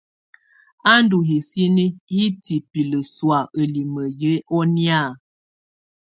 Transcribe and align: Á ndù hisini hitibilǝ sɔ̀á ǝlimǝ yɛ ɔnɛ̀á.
Á 0.91 0.93
ndù 1.03 1.17
hisini 1.29 1.85
hitibilǝ 2.13 2.99
sɔ̀á 3.13 3.39
ǝlimǝ 3.59 4.03
yɛ 4.21 4.33
ɔnɛ̀á. 4.57 5.01